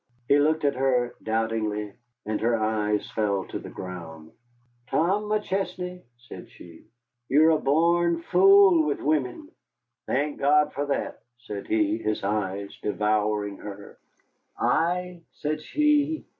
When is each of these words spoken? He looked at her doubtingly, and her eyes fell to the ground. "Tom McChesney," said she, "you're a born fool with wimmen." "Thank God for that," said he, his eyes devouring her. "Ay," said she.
He 0.27 0.39
looked 0.39 0.65
at 0.65 0.73
her 0.73 1.13
doubtingly, 1.21 1.93
and 2.25 2.41
her 2.41 2.55
eyes 2.57 3.07
fell 3.11 3.45
to 3.49 3.59
the 3.59 3.69
ground. 3.69 4.31
"Tom 4.89 5.25
McChesney," 5.25 6.01
said 6.17 6.49
she, 6.49 6.87
"you're 7.29 7.51
a 7.51 7.59
born 7.59 8.23
fool 8.23 8.87
with 8.87 8.99
wimmen." 8.99 9.49
"Thank 10.07 10.39
God 10.39 10.73
for 10.73 10.87
that," 10.87 11.21
said 11.37 11.67
he, 11.67 11.99
his 11.99 12.23
eyes 12.23 12.75
devouring 12.81 13.57
her. 13.57 13.99
"Ay," 14.59 15.21
said 15.33 15.61
she. 15.61 16.25